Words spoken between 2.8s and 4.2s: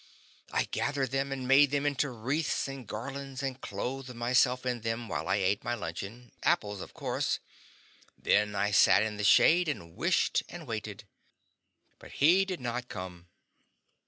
garlands and clothed